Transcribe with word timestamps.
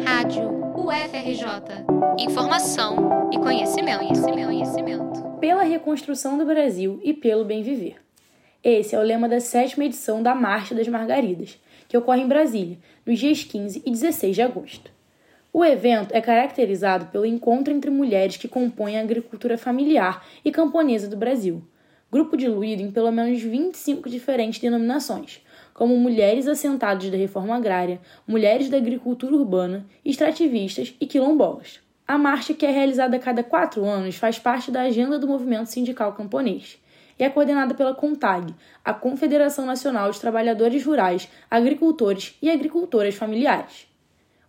Rádio 0.00 0.48
UFRJ. 0.74 1.84
Informação 2.18 3.30
e 3.32 3.38
conhecimento, 3.38 3.98
conhecimento, 3.98 4.46
conhecimento. 4.46 5.22
Pela 5.38 5.62
reconstrução 5.62 6.38
do 6.38 6.46
Brasil 6.46 6.98
e 7.04 7.12
pelo 7.12 7.44
bem 7.44 7.62
viver. 7.62 7.96
Esse 8.64 8.94
é 8.94 8.98
o 8.98 9.02
lema 9.02 9.28
da 9.28 9.40
sétima 9.40 9.84
edição 9.84 10.22
da 10.22 10.34
Marcha 10.34 10.74
das 10.74 10.88
Margaridas, 10.88 11.60
que 11.88 11.96
ocorre 11.96 12.22
em 12.22 12.28
Brasília, 12.28 12.78
nos 13.04 13.18
dias 13.18 13.44
15 13.44 13.82
e 13.84 13.90
16 13.90 14.34
de 14.34 14.42
agosto. 14.42 14.90
O 15.52 15.64
evento 15.64 16.14
é 16.14 16.20
caracterizado 16.20 17.06
pelo 17.06 17.26
encontro 17.26 17.74
entre 17.74 17.90
mulheres 17.90 18.38
que 18.38 18.48
compõem 18.48 18.98
a 18.98 19.02
agricultura 19.02 19.58
familiar 19.58 20.26
e 20.42 20.50
camponesa 20.50 21.06
do 21.06 21.16
Brasil, 21.16 21.62
grupo 22.10 22.36
diluído 22.36 22.82
em 22.82 22.90
pelo 22.90 23.12
menos 23.12 23.42
25 23.42 24.08
diferentes 24.08 24.60
denominações, 24.60 25.40
como 25.74 25.96
mulheres 25.96 26.46
assentadas 26.46 27.10
da 27.10 27.16
reforma 27.16 27.56
agrária, 27.56 28.00
mulheres 28.26 28.68
da 28.68 28.76
agricultura 28.76 29.34
urbana, 29.34 29.86
extrativistas 30.04 30.94
e 31.00 31.06
quilombolas. 31.06 31.80
A 32.06 32.18
marcha, 32.18 32.52
que 32.52 32.66
é 32.66 32.70
realizada 32.70 33.16
a 33.16 33.20
cada 33.20 33.42
quatro 33.42 33.84
anos, 33.84 34.16
faz 34.16 34.38
parte 34.38 34.70
da 34.70 34.82
agenda 34.82 35.18
do 35.18 35.26
movimento 35.26 35.66
sindical 35.66 36.12
camponês 36.12 36.78
e 37.18 37.24
é 37.24 37.30
coordenada 37.30 37.74
pela 37.74 37.94
CONTAG, 37.94 38.54
a 38.84 38.92
Confederação 38.92 39.64
Nacional 39.64 40.10
de 40.10 40.20
Trabalhadores 40.20 40.84
Rurais, 40.84 41.28
Agricultores 41.50 42.36
e 42.42 42.50
Agricultoras 42.50 43.14
Familiares. 43.14 43.86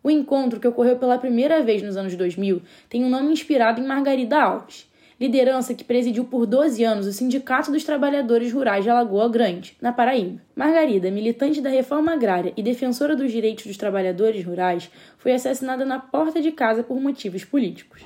O 0.01 0.09
encontro, 0.09 0.59
que 0.59 0.67
ocorreu 0.67 0.97
pela 0.97 1.17
primeira 1.17 1.61
vez 1.61 1.81
nos 1.81 1.95
anos 1.95 2.15
2000, 2.15 2.61
tem 2.89 3.05
um 3.05 3.09
nome 3.09 3.31
inspirado 3.31 3.79
em 3.79 3.85
Margarida 3.85 4.41
Alves, 4.41 4.91
liderança 5.19 5.73
que 5.73 5.83
presidiu 5.83 6.25
por 6.25 6.45
12 6.45 6.83
anos 6.83 7.07
o 7.07 7.13
Sindicato 7.13 7.71
dos 7.71 7.83
Trabalhadores 7.83 8.51
Rurais 8.51 8.83
de 8.83 8.89
Alagoa 8.89 9.29
Grande, 9.29 9.77
na 9.81 9.93
Paraíba. 9.93 10.41
Margarida, 10.55 11.11
militante 11.11 11.61
da 11.61 11.69
reforma 11.69 12.13
agrária 12.13 12.53
e 12.57 12.63
defensora 12.63 13.15
dos 13.15 13.31
direitos 13.31 13.65
dos 13.65 13.77
trabalhadores 13.77 14.43
rurais, 14.45 14.89
foi 15.17 15.31
assassinada 15.31 15.85
na 15.85 15.99
porta 15.99 16.41
de 16.41 16.51
casa 16.51 16.83
por 16.83 16.99
motivos 16.99 17.43
políticos. 17.45 18.05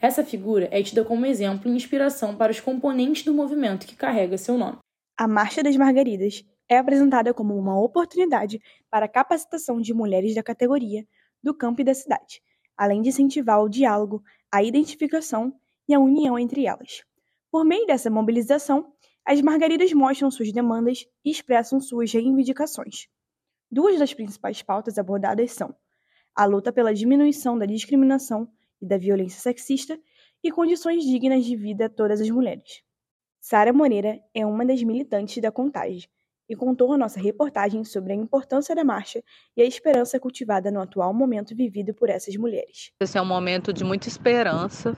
Essa 0.00 0.24
figura 0.24 0.68
é 0.70 0.82
tida 0.82 1.04
como 1.04 1.26
exemplo 1.26 1.70
e 1.70 1.74
inspiração 1.74 2.36
para 2.36 2.52
os 2.52 2.60
componentes 2.60 3.24
do 3.24 3.32
movimento 3.32 3.86
que 3.86 3.96
carrega 3.96 4.36
seu 4.36 4.58
nome. 4.58 4.78
A 5.18 5.26
Marcha 5.26 5.62
das 5.62 5.76
Margaridas 5.76 6.44
é 6.68 6.76
apresentada 6.76 7.32
como 7.32 7.56
uma 7.56 7.80
oportunidade 7.80 8.60
para 8.90 9.06
a 9.06 9.08
capacitação 9.08 9.80
de 9.80 9.94
mulheres 9.94 10.34
da 10.34 10.42
categoria, 10.42 11.06
do 11.42 11.54
campo 11.54 11.80
e 11.80 11.84
da 11.84 11.94
cidade, 11.94 12.42
além 12.76 13.00
de 13.00 13.08
incentivar 13.08 13.62
o 13.62 13.68
diálogo, 13.68 14.22
a 14.52 14.62
identificação 14.62 15.54
e 15.88 15.94
a 15.94 16.00
união 16.00 16.38
entre 16.38 16.66
elas. 16.66 17.02
Por 17.50 17.64
meio 17.64 17.86
dessa 17.86 18.10
mobilização, 18.10 18.92
as 19.24 19.40
margaridas 19.40 19.92
mostram 19.92 20.30
suas 20.30 20.52
demandas 20.52 21.06
e 21.24 21.30
expressam 21.30 21.80
suas 21.80 22.12
reivindicações. 22.12 23.08
Duas 23.70 23.98
das 23.98 24.14
principais 24.14 24.62
pautas 24.62 24.98
abordadas 24.98 25.52
são 25.52 25.74
a 26.34 26.44
luta 26.44 26.72
pela 26.72 26.94
diminuição 26.94 27.58
da 27.58 27.66
discriminação 27.66 28.48
e 28.80 28.86
da 28.86 28.98
violência 28.98 29.40
sexista 29.40 29.98
e 30.44 30.52
condições 30.52 31.02
dignas 31.02 31.44
de 31.44 31.56
vida 31.56 31.86
a 31.86 31.88
todas 31.88 32.20
as 32.20 32.30
mulheres. 32.30 32.82
Sara 33.40 33.72
Moreira 33.72 34.20
é 34.34 34.44
uma 34.44 34.64
das 34.64 34.82
militantes 34.82 35.40
da 35.40 35.50
Contagem 35.50 36.08
e 36.48 36.54
contou 36.54 36.92
a 36.92 36.98
nossa 36.98 37.18
reportagem 37.18 37.84
sobre 37.84 38.12
a 38.12 38.16
importância 38.16 38.74
da 38.74 38.84
marcha 38.84 39.22
e 39.56 39.62
a 39.62 39.64
esperança 39.64 40.20
cultivada 40.20 40.70
no 40.70 40.80
atual 40.80 41.12
momento 41.12 41.56
vivido 41.56 41.92
por 41.94 42.08
essas 42.08 42.36
mulheres. 42.36 42.92
Esse 43.00 43.18
é 43.18 43.22
um 43.22 43.26
momento 43.26 43.72
de 43.72 43.82
muita 43.82 44.08
esperança 44.08 44.94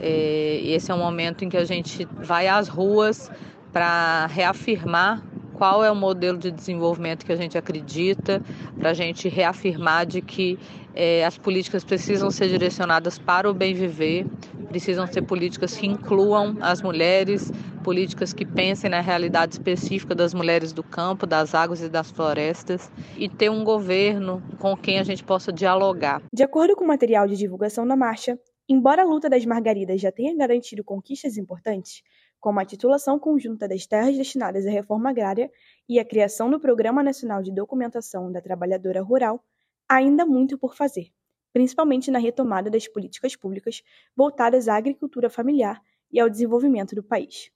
é, 0.00 0.60
esse 0.64 0.90
é 0.90 0.94
um 0.94 0.98
momento 0.98 1.44
em 1.44 1.48
que 1.48 1.56
a 1.56 1.64
gente 1.64 2.06
vai 2.12 2.48
às 2.48 2.68
ruas 2.68 3.30
para 3.72 4.26
reafirmar 4.26 5.22
qual 5.60 5.84
é 5.84 5.90
o 5.90 5.94
modelo 5.94 6.38
de 6.38 6.50
desenvolvimento 6.50 7.26
que 7.26 7.32
a 7.32 7.36
gente 7.36 7.58
acredita, 7.58 8.40
para 8.78 8.90
a 8.90 8.94
gente 8.94 9.28
reafirmar 9.28 10.06
de 10.06 10.22
que 10.22 10.58
é, 10.94 11.22
as 11.24 11.36
políticas 11.36 11.84
precisam 11.84 12.30
ser 12.30 12.48
direcionadas 12.48 13.18
para 13.18 13.48
o 13.48 13.52
bem 13.52 13.74
viver, 13.74 14.26
precisam 14.70 15.06
ser 15.06 15.20
políticas 15.22 15.76
que 15.76 15.86
incluam 15.86 16.56
as 16.62 16.80
mulheres, 16.80 17.52
políticas 17.84 18.32
que 18.32 18.46
pensem 18.46 18.88
na 18.88 19.00
realidade 19.00 19.52
específica 19.52 20.14
das 20.14 20.32
mulheres 20.32 20.72
do 20.72 20.82
campo, 20.82 21.26
das 21.26 21.54
águas 21.54 21.82
e 21.82 21.90
das 21.90 22.10
florestas, 22.10 22.90
e 23.18 23.28
ter 23.28 23.50
um 23.50 23.62
governo 23.62 24.42
com 24.58 24.74
quem 24.76 24.98
a 24.98 25.02
gente 25.02 25.22
possa 25.22 25.52
dialogar. 25.52 26.22
De 26.32 26.42
acordo 26.42 26.74
com 26.74 26.84
o 26.84 26.88
material 26.88 27.26
de 27.26 27.36
divulgação 27.36 27.86
da 27.86 27.96
marcha, 27.96 28.38
Embora 28.72 29.02
a 29.02 29.04
luta 29.04 29.28
das 29.28 29.44
Margaridas 29.44 30.00
já 30.00 30.12
tenha 30.12 30.32
garantido 30.32 30.84
conquistas 30.84 31.36
importantes, 31.36 32.04
como 32.38 32.60
a 32.60 32.64
titulação 32.64 33.18
conjunta 33.18 33.66
das 33.66 33.84
terras 33.84 34.16
destinadas 34.16 34.64
à 34.64 34.70
reforma 34.70 35.10
agrária 35.10 35.50
e 35.88 35.98
a 35.98 36.04
criação 36.04 36.48
do 36.48 36.60
Programa 36.60 37.02
Nacional 37.02 37.42
de 37.42 37.50
Documentação 37.52 38.30
da 38.30 38.40
Trabalhadora 38.40 39.02
Rural, 39.02 39.44
ainda 39.88 40.22
há 40.22 40.26
muito 40.26 40.56
por 40.56 40.76
fazer, 40.76 41.10
principalmente 41.52 42.12
na 42.12 42.20
retomada 42.20 42.70
das 42.70 42.86
políticas 42.86 43.34
públicas 43.34 43.82
voltadas 44.14 44.68
à 44.68 44.76
agricultura 44.76 45.28
familiar 45.28 45.82
e 46.08 46.20
ao 46.20 46.30
desenvolvimento 46.30 46.94
do 46.94 47.02
país. 47.02 47.50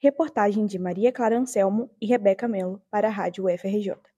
Reportagem 0.00 0.66
de 0.66 0.80
Maria 0.80 1.12
Clara 1.12 1.38
Anselmo 1.38 1.88
e 2.00 2.06
Rebeca 2.06 2.48
Melo 2.48 2.82
para 2.90 3.06
a 3.06 3.12
Rádio 3.12 3.44
UFRJ. 3.44 4.13